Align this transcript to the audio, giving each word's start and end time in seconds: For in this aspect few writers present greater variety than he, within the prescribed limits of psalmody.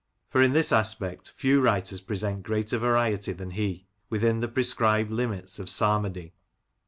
For 0.31 0.41
in 0.41 0.53
this 0.53 0.71
aspect 0.71 1.31
few 1.37 1.61
writers 1.61 2.01
present 2.01 2.41
greater 2.41 2.79
variety 2.79 3.33
than 3.33 3.51
he, 3.51 3.85
within 4.09 4.39
the 4.39 4.47
prescribed 4.47 5.11
limits 5.11 5.59
of 5.59 5.69
psalmody. 5.69 6.33